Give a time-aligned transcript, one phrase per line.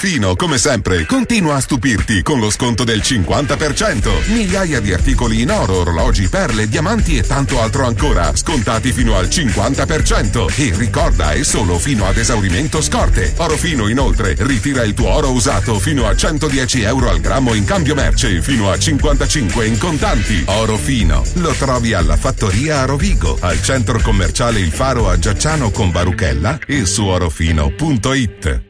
[0.00, 4.32] Fino, come sempre, continua a stupirti con lo sconto del 50%.
[4.32, 9.26] Migliaia di articoli in oro, orologi, perle, diamanti e tanto altro ancora, scontati fino al
[9.26, 10.54] 50%.
[10.56, 13.34] E ricorda, è solo fino ad esaurimento scorte.
[13.36, 17.66] Oro Fino, inoltre, ritira il tuo oro usato fino a 110 euro al grammo in
[17.66, 20.42] cambio merce, fino a 55 in contanti.
[20.46, 25.70] Oro Fino, lo trovi alla fattoria a Rovigo, al centro commerciale Il Faro a Giacciano
[25.70, 28.69] con Baruchella e su orofino.it.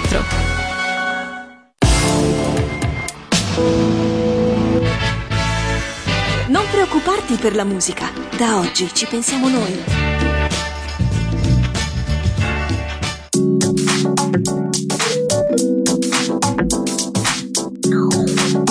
[6.47, 8.09] Non preoccuparti per la musica.
[8.37, 9.83] Da oggi ci pensiamo noi.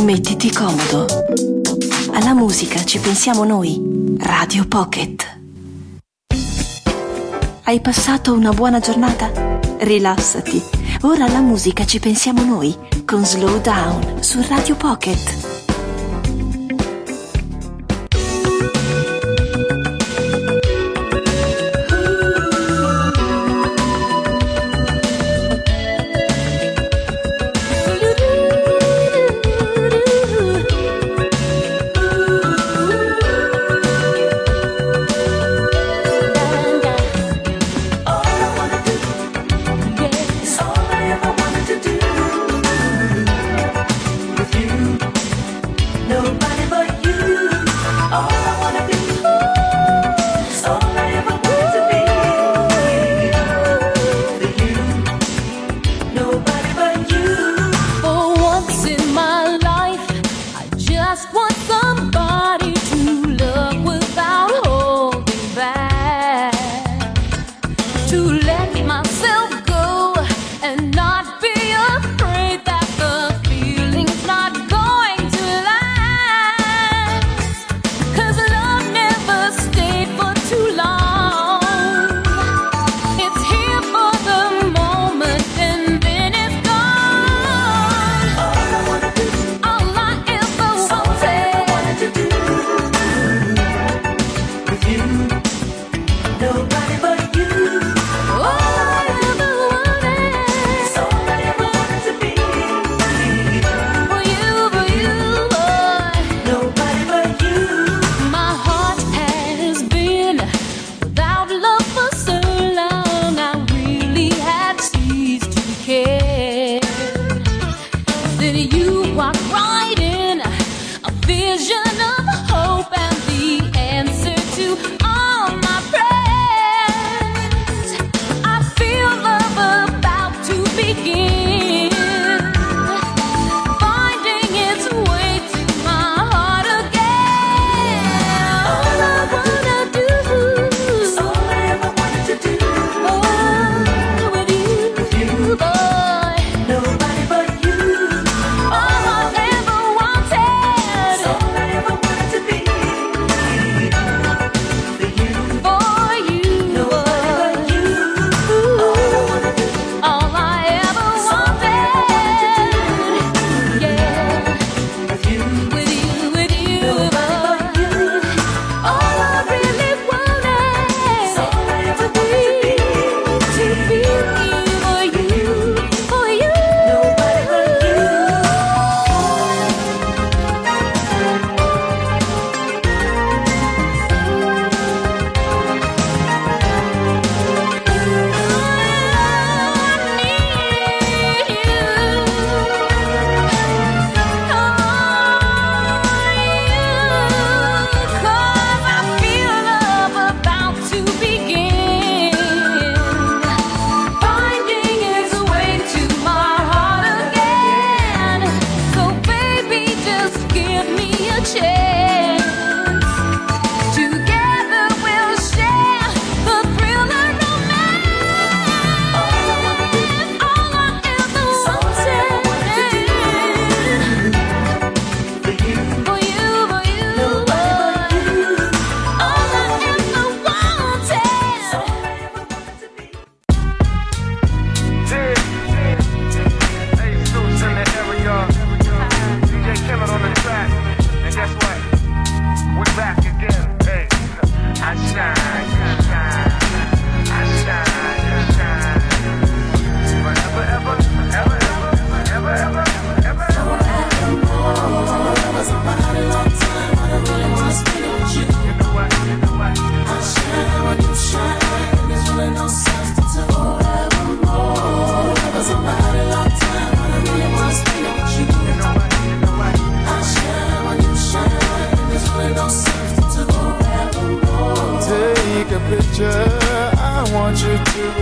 [0.03, 1.07] Mettiti comodo.
[2.13, 4.17] Alla musica ci pensiamo noi.
[4.19, 5.39] Radio Pocket.
[7.63, 9.31] Hai passato una buona giornata?
[9.79, 10.80] Rilassati.
[11.03, 15.60] Ora alla musica ci pensiamo noi con Slow Down su Radio Pocket.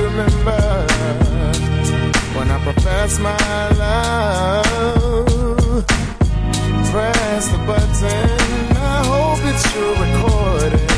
[0.02, 0.86] Remember
[2.36, 5.84] when I profess my love.
[6.90, 8.30] Press the button.
[8.76, 8.78] I
[9.12, 10.88] hope it's your recording.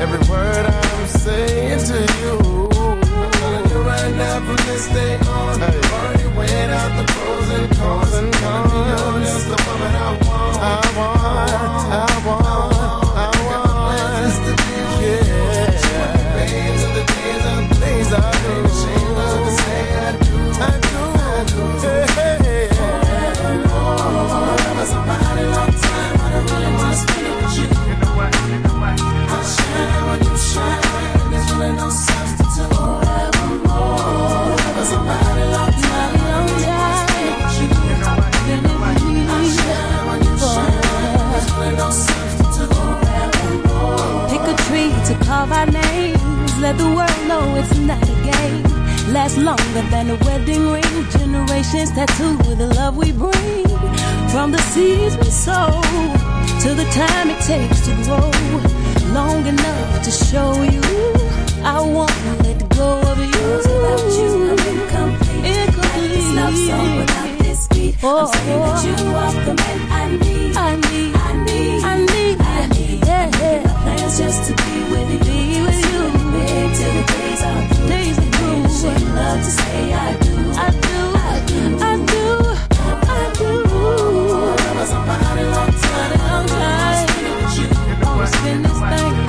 [0.00, 2.34] Every word I'm saying to you.
[2.74, 5.60] I'm telling you right now from this day on.
[5.60, 5.80] Hey.
[5.92, 8.14] Already weighed out the pros and cons.
[8.14, 8.72] And cons.
[8.72, 9.96] You're just the woman I
[10.26, 10.56] want.
[10.58, 10.60] I
[10.96, 11.50] want.
[11.92, 12.41] I want.
[46.62, 48.62] Let the world know it's not a game.
[49.12, 50.94] Last longer than a wedding ring.
[51.10, 53.66] Generations tattooed with the love we bring.
[54.30, 55.66] From the seeds we sow
[56.62, 58.30] to the time it takes to grow.
[59.12, 60.80] Long enough to show you
[61.64, 62.14] I won't
[62.44, 63.46] let go of you.
[63.58, 65.44] Without you, I'm incomplete.
[65.44, 66.10] Incomplete.
[66.14, 67.94] This love song without this beat.
[68.04, 68.30] I'm oh.
[68.32, 70.56] saying that you are the man I need.
[70.56, 71.82] I need, I need.
[71.82, 73.06] I need, I need.
[73.06, 73.82] yeah, yeah.
[73.82, 75.21] Plans just to be with you.
[79.34, 80.34] love to say I do.
[80.52, 80.98] I do.
[81.16, 81.60] I do.
[81.80, 82.24] I do.
[82.72, 83.38] I do.
[83.38, 83.52] I do.
[83.52, 84.36] I do.
[85.02, 85.48] I do.
[85.48, 85.52] I do.
[85.52, 85.78] I
[86.42, 86.60] do.
[86.82, 87.72] I do.
[88.02, 89.16] I do.
[89.16, 89.21] I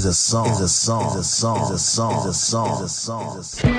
[0.00, 0.50] Is a song.
[0.52, 1.08] Is a song.
[1.08, 1.62] Is a song.
[1.62, 2.20] Is a song.
[2.20, 3.38] Is a song.
[3.38, 3.69] Is a song.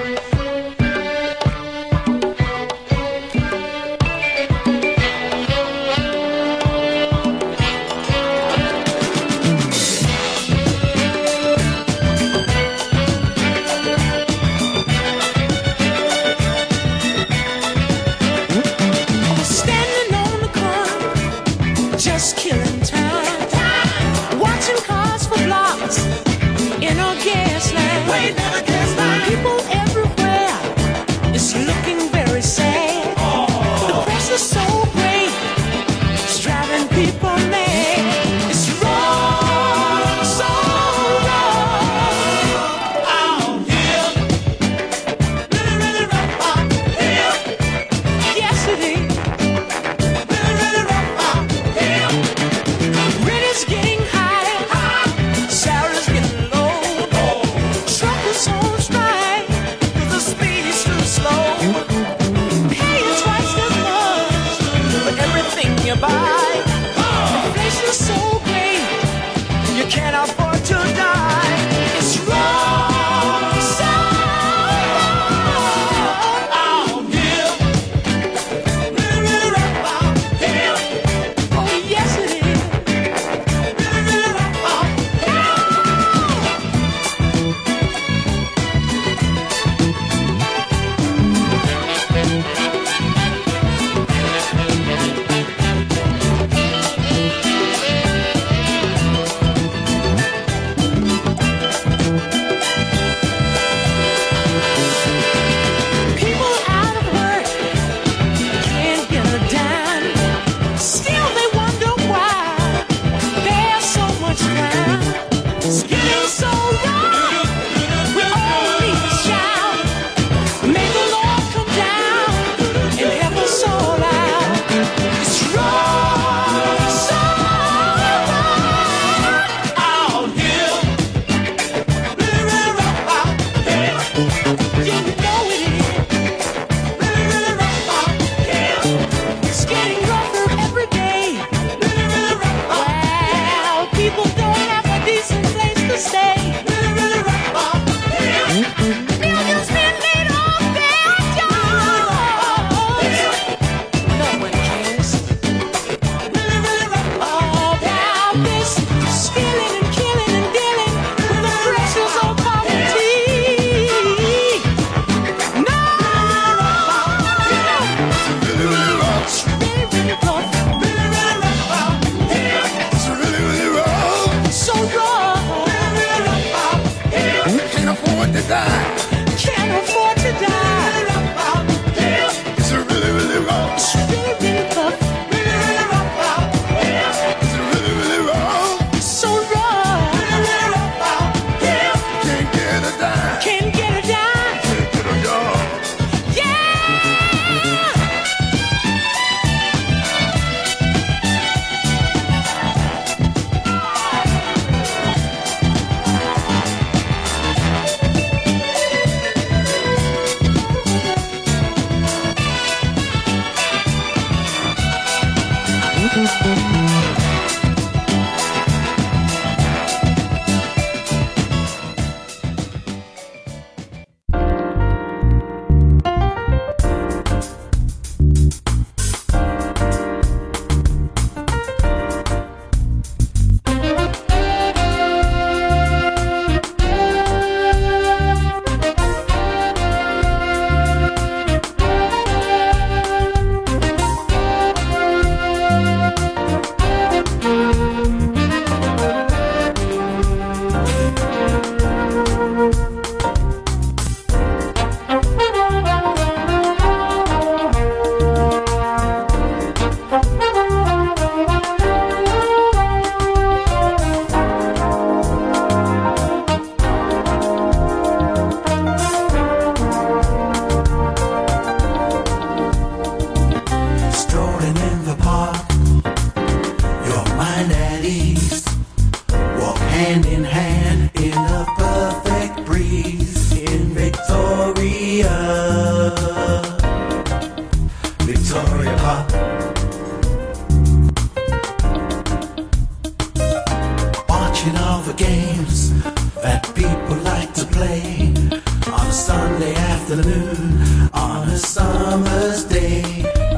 [299.11, 303.01] Sunday afternoon on a summer's day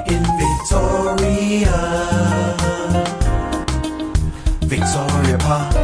[0.07, 1.77] in Victoria.
[4.65, 5.82] Victoria Park.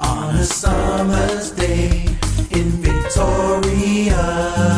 [0.00, 2.04] On a summer's day
[2.50, 4.77] in Victoria.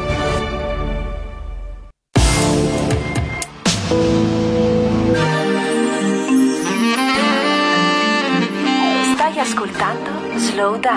[10.71, 10.95] 不大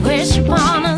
[0.00, 0.93] wish upon a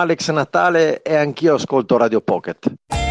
[0.00, 3.09] Alex Natale e anch'io ascolto Radio Pocket.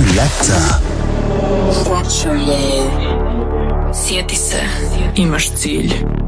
[0.00, 0.80] se.
[3.94, 4.60] Sjeti se,
[5.16, 6.21] imaš cilj.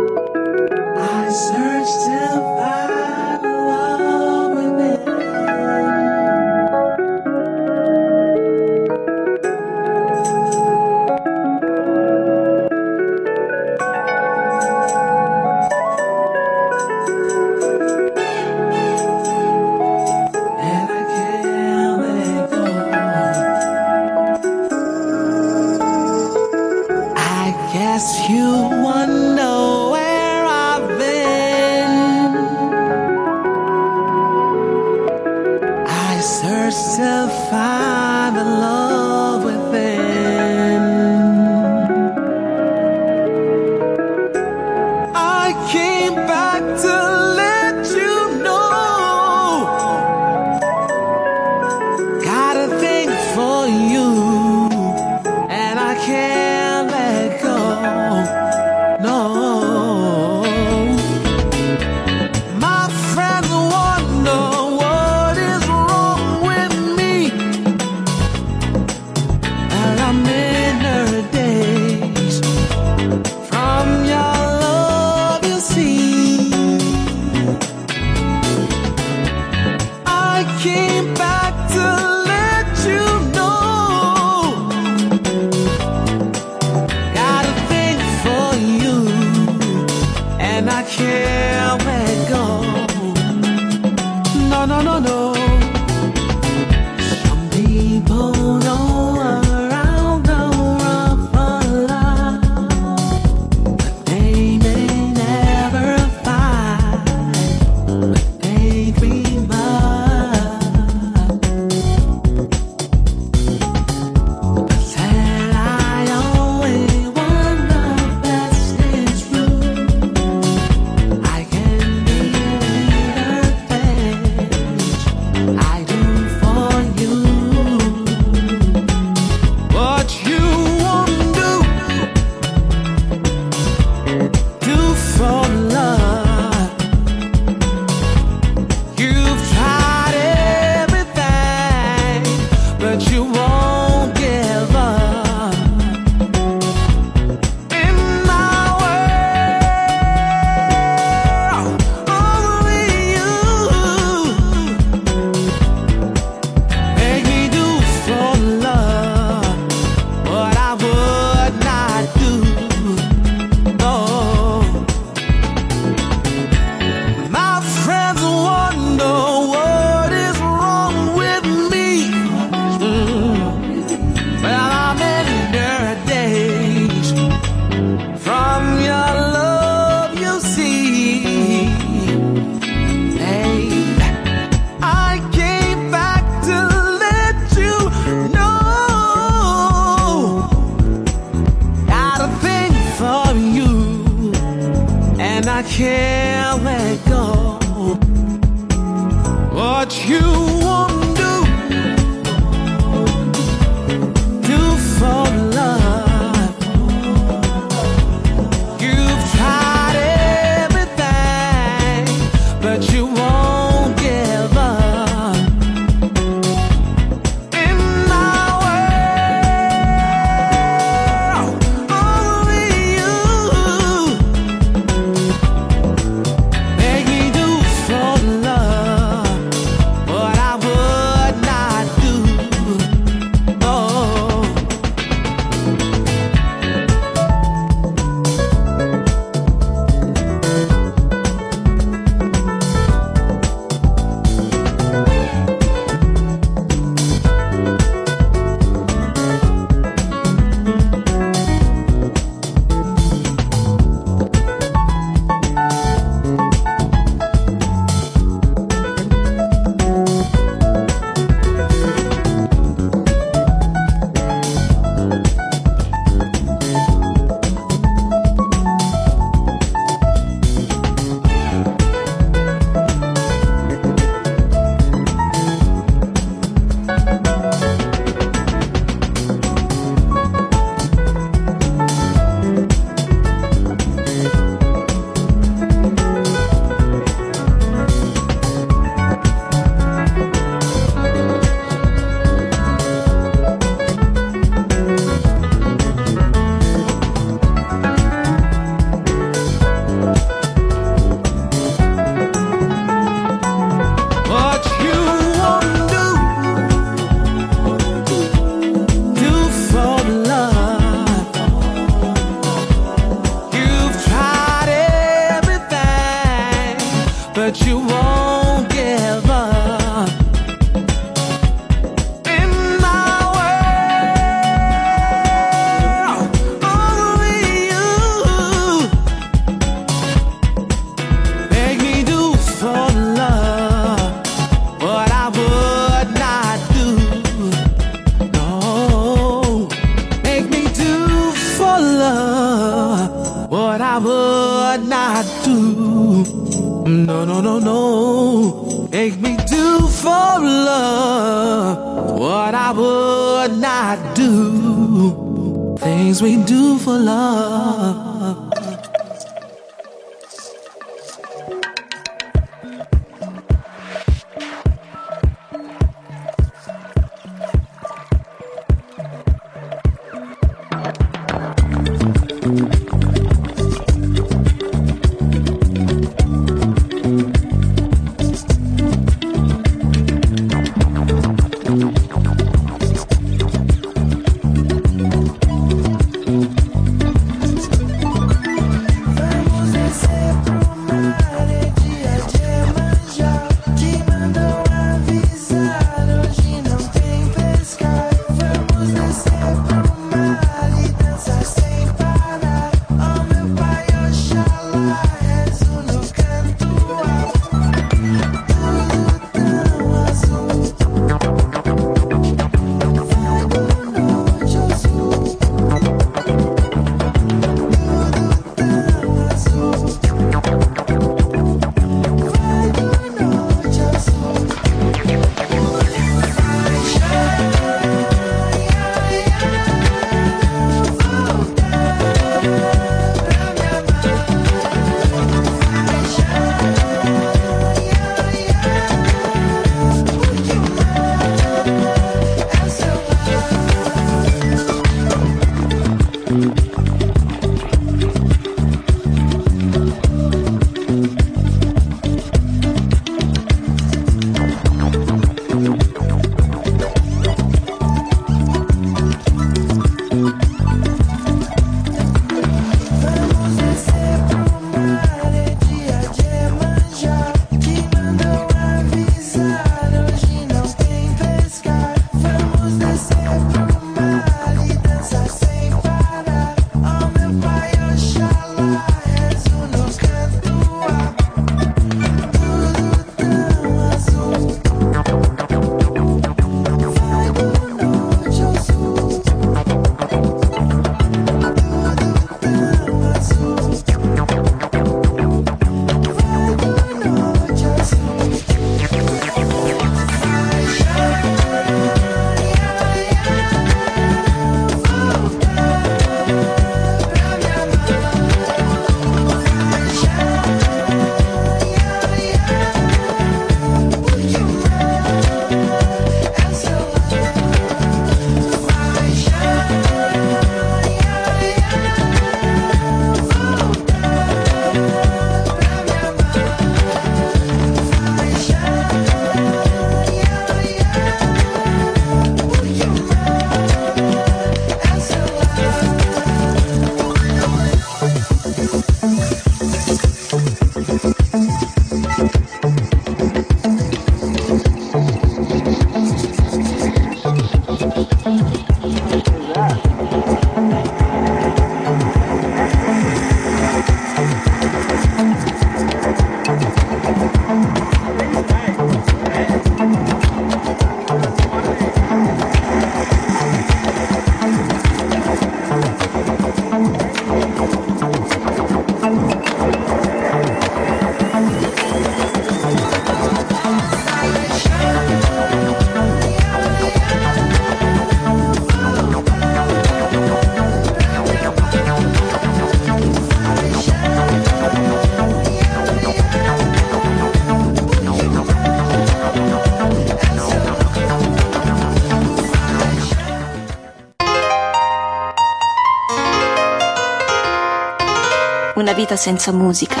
[598.98, 600.00] vita senza musica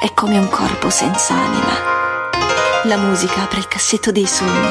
[0.00, 1.78] è come un corpo senza anima.
[2.86, 4.68] La musica apre il cassetto dei sogni.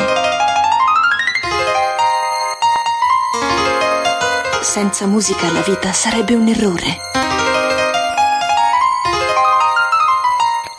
[4.60, 6.98] Senza musica la vita sarebbe un errore.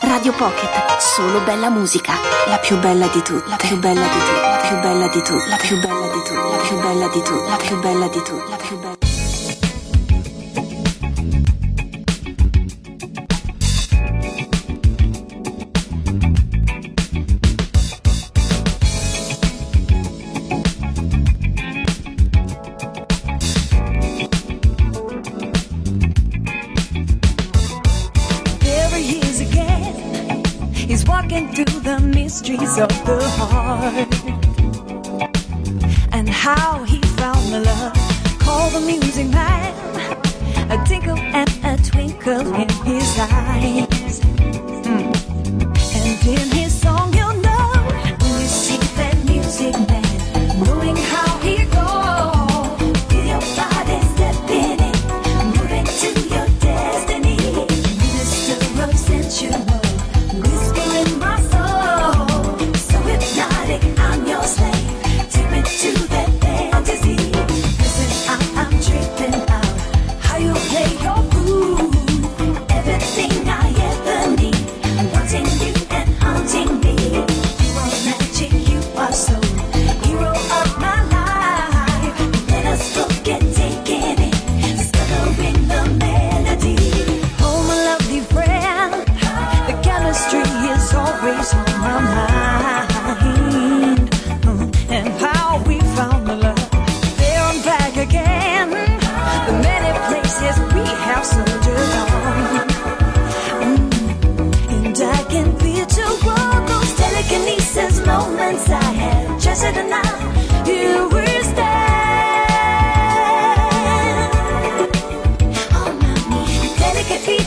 [0.01, 2.13] Radio Pocket, solo bella musica.
[2.45, 5.35] La più bella di tu, la più bella di tu, la più bella di tu,
[5.47, 8.35] la più bella di tu, la più bella di tu, la più bella di tu,
[8.47, 8.90] la più bella.
[32.81, 33.50] 聊得好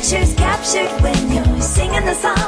[0.04, 2.43] pictures captured when you're singing the song.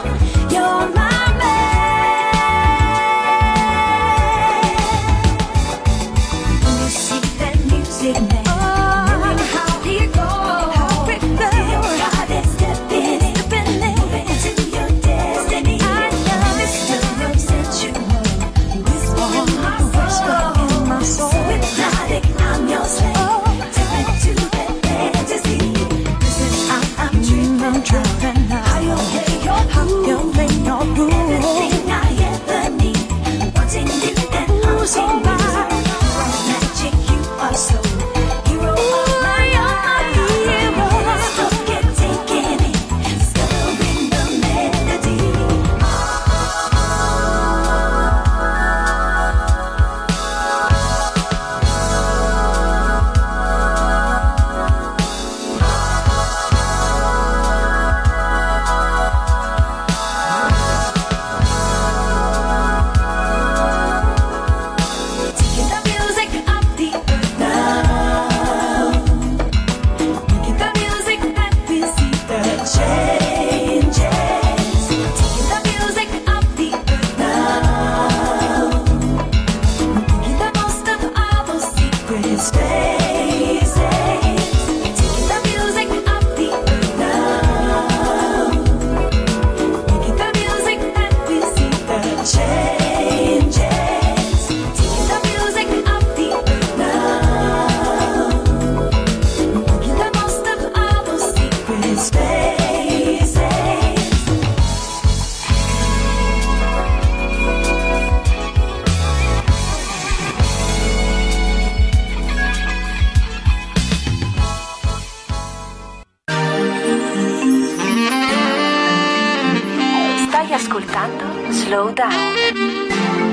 [121.52, 123.25] Slow Down.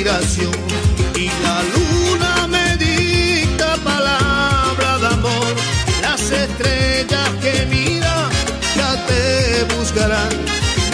[0.00, 5.54] Y la luna me dicta palabra de amor.
[6.00, 8.30] Las estrellas que mira
[8.74, 10.30] ya te buscarán.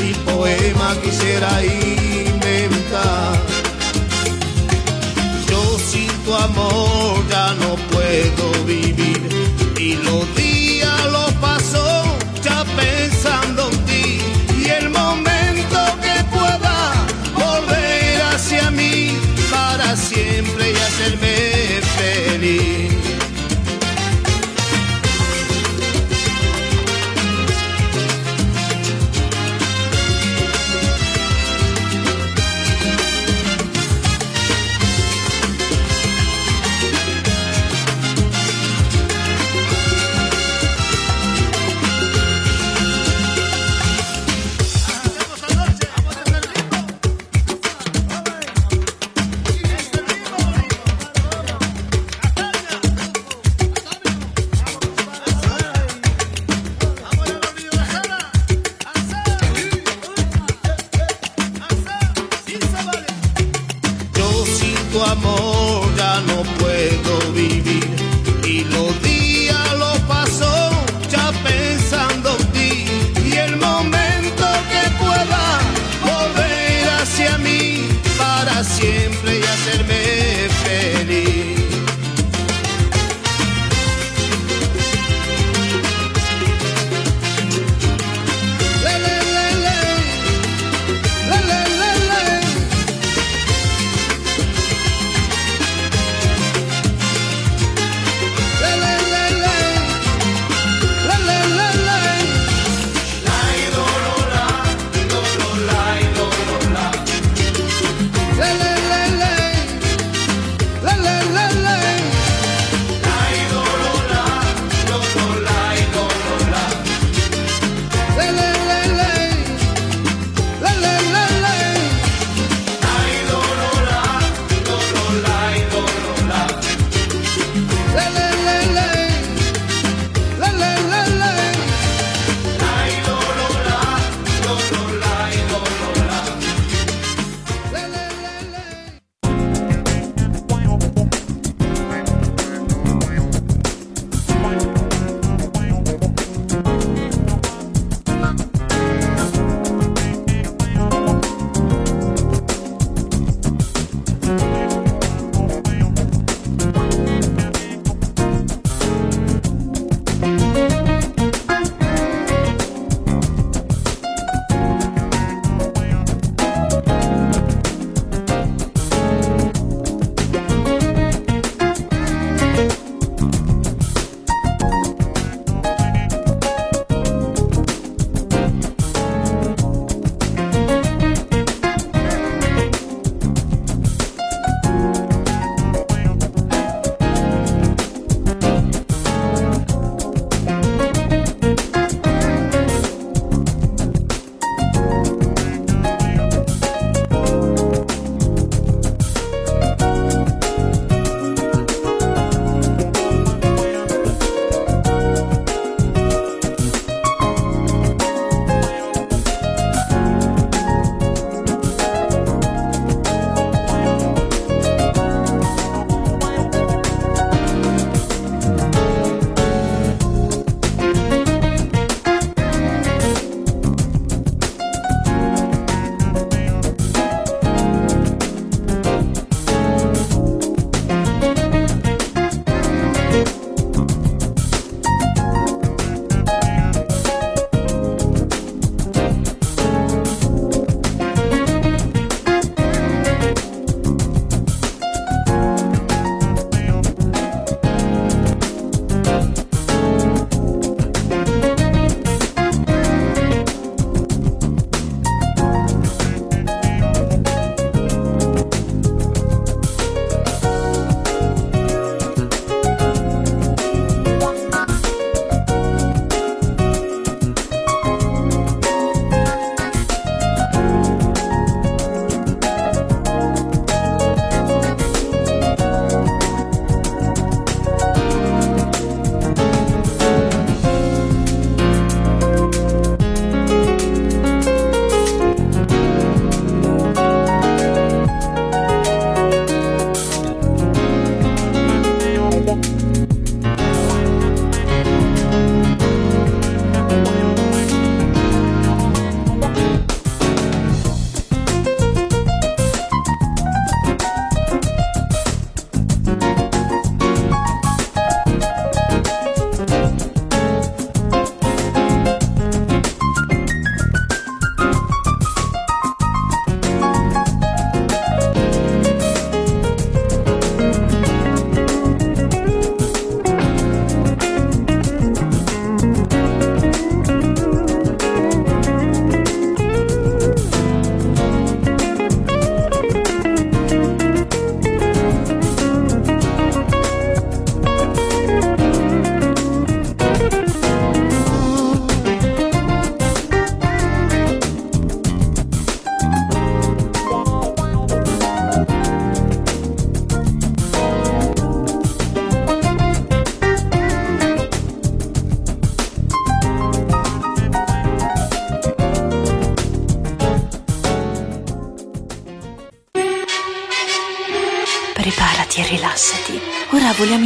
[0.01, 1.96] Mi poema quisiera inventar.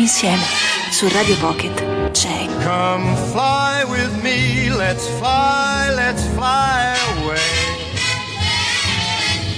[0.01, 0.43] Insieme.
[0.91, 7.39] Su Radio Pocket c'è Come fly with me, let's fly, let's fly away.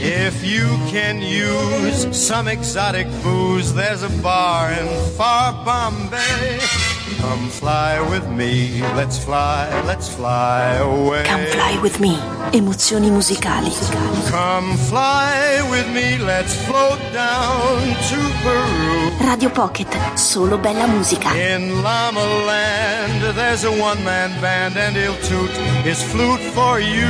[0.00, 6.58] If you can use some exotic booze, there's a bar in far Bombay.
[7.20, 11.22] Come fly with me, let's fly, let's fly away.
[11.22, 12.18] Come Fly With Me.
[12.54, 13.72] Emozioni musicali.
[14.28, 17.80] Come fly with me, let's float down
[18.10, 19.10] to Peru.
[19.26, 19.88] Radio Pocket,
[20.18, 21.30] solo bella musica.
[21.32, 25.48] Land, there's a one-man band and he'll toot
[25.82, 27.08] his flute for you.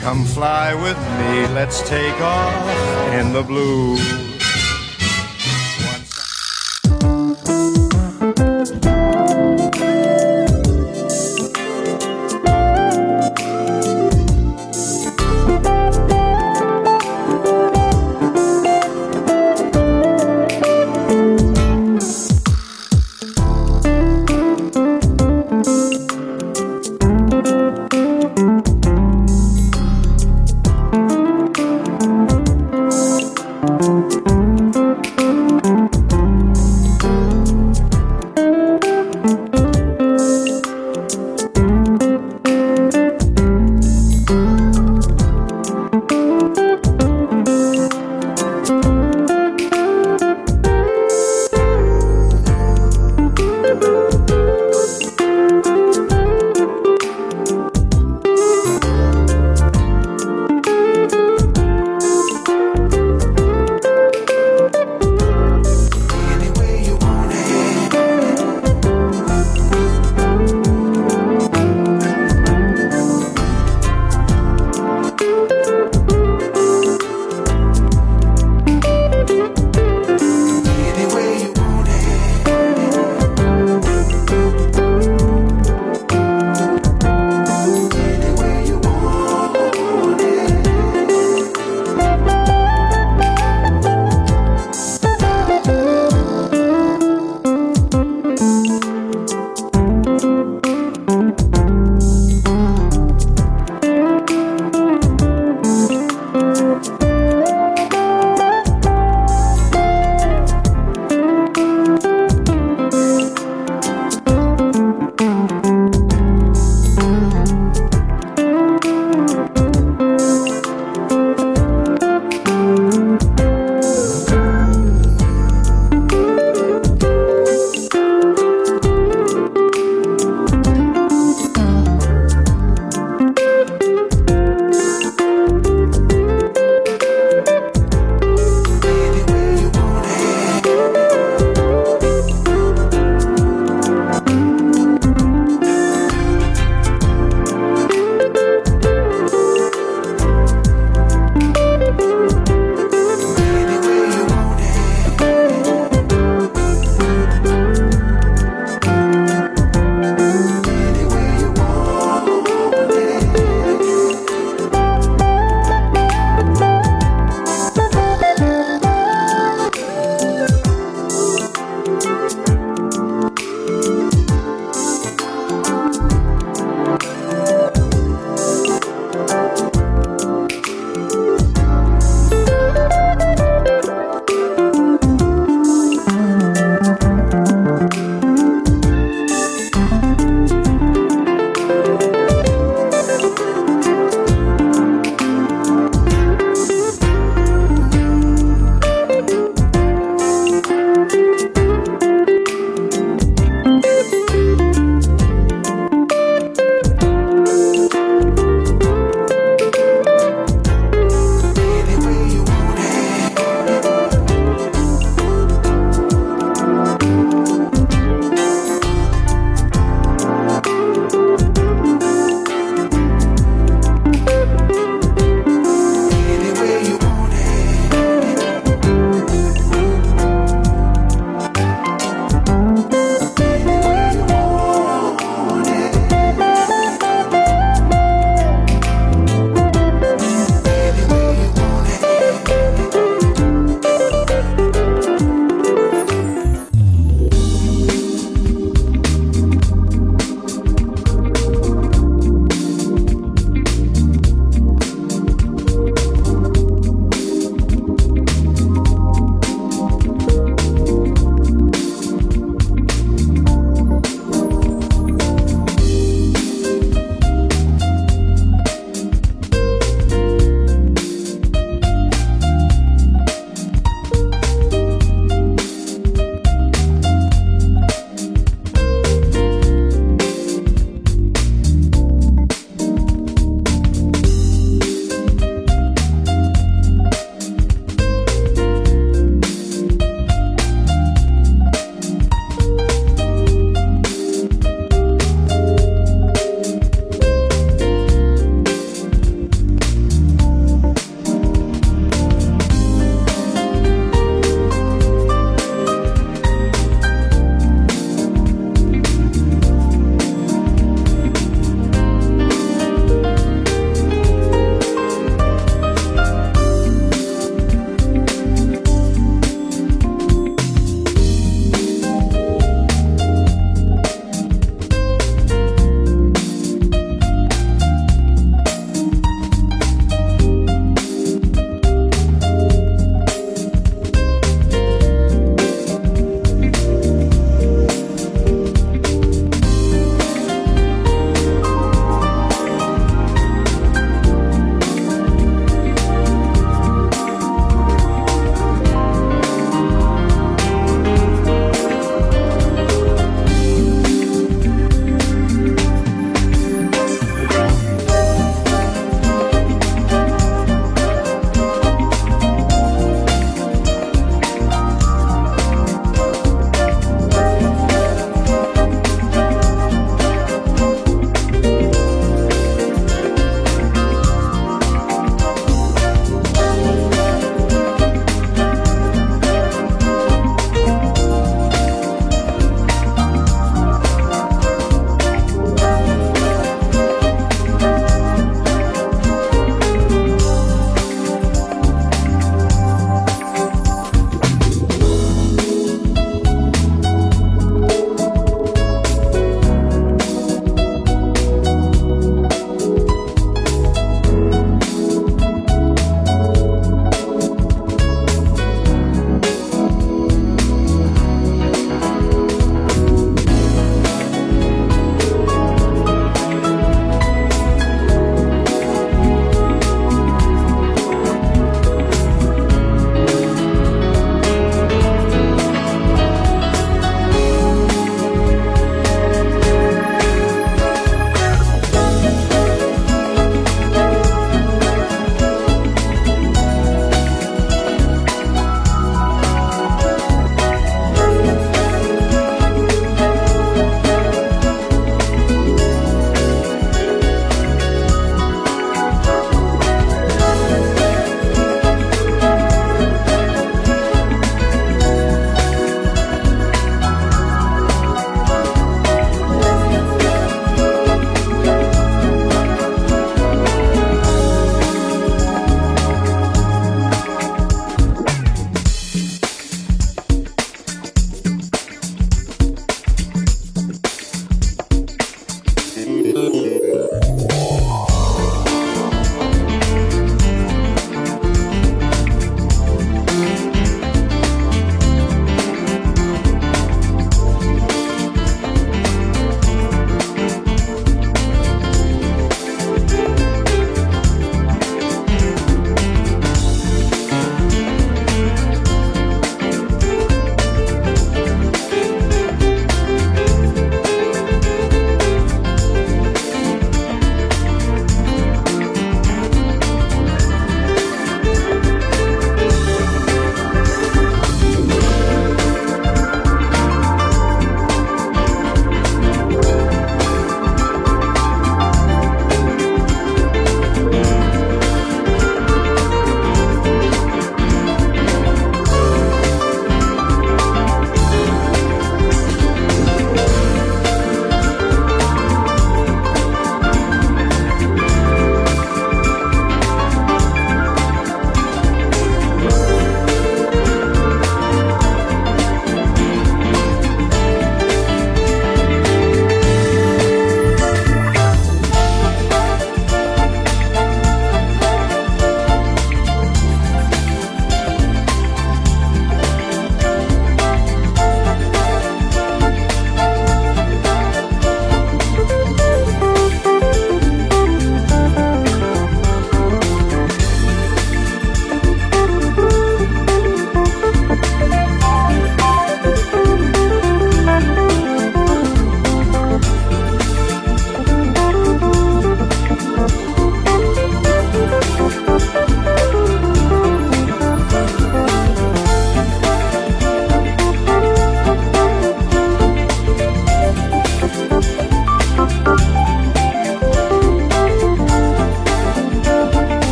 [0.00, 2.54] Come fly with me, let's take off
[3.12, 3.98] in the blue.